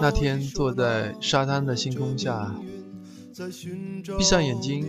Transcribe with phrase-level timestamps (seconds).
[0.00, 2.54] 那天坐在沙滩的星空下，
[4.16, 4.86] 闭上眼睛，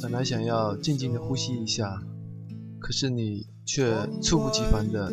[0.00, 2.02] 本来想要静静的呼吸一下，
[2.78, 5.12] 可是你却猝不及防的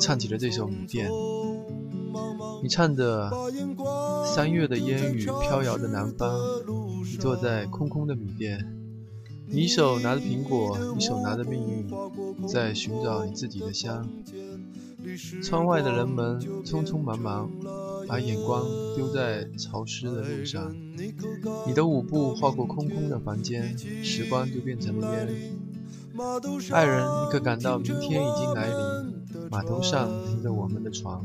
[0.00, 1.08] 唱起了这首《米店》。
[2.62, 3.30] 你唱的
[4.34, 6.36] 三月的烟雨飘摇的南方，
[7.04, 8.76] 你坐在空空的米店，
[9.46, 14.08] 你一手拿着苹果，一手拿着命运，在寻找你自己的香。
[15.42, 17.50] 窗外的人们匆匆忙忙，
[18.06, 20.74] 把眼光丢在潮湿的路上。
[21.66, 25.28] 你的舞步划过空空的房间，时光就变成了烟。
[26.70, 29.48] 爱人，你可感到明天已经来临？
[29.50, 31.20] 码头上停着我们的船。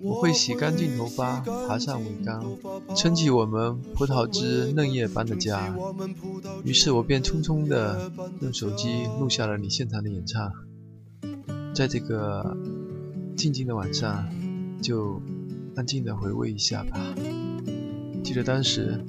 [0.00, 2.40] 我会洗干净头发，爬上桅杆，
[2.94, 5.74] 撑起我们葡萄枝嫩叶般的家。
[6.64, 10.52] 于是我便匆匆地用手机录下了你现场的演唱。
[11.74, 12.56] 在这个
[13.36, 14.28] 静静的晚上，
[14.80, 15.20] 就
[15.78, 17.14] 安静的回味一下吧。
[18.24, 19.00] 记得当时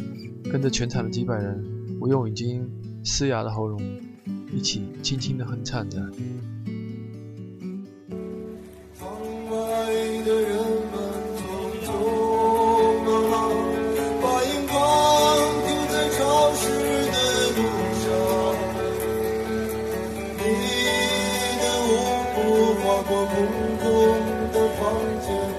[0.51, 1.65] 跟着全场的几百人，
[1.99, 2.69] 我用已经
[3.03, 3.81] 嘶哑的喉咙
[4.53, 5.99] 一起轻轻的哼唱着。
[23.07, 23.33] 过空
[23.79, 23.87] 空
[24.53, 24.93] 的房
[25.25, 25.58] 间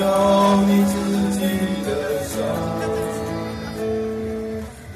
[0.00, 0.94] 要你自
[1.38, 1.40] 己
[1.84, 1.88] 的
[2.24, 2.32] 想，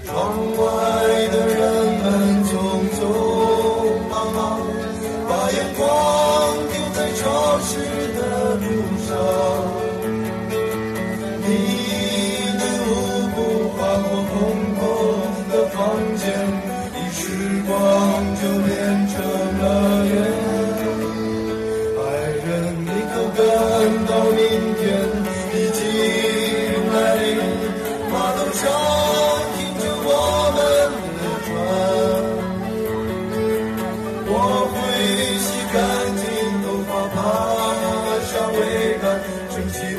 [0.07, 0.11] 窗
[0.57, 0.63] 外
[1.29, 1.61] 的人
[2.03, 2.05] 们
[2.47, 2.49] 匆
[2.97, 2.99] 匆
[4.09, 4.39] 忙忙，
[5.29, 5.83] 把眼光
[6.73, 7.23] 丢在超
[7.61, 7.94] 市。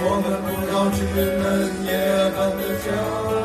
[0.07, 0.97] 我们不要只
[1.41, 1.89] 能夜
[2.37, 3.44] 半的酒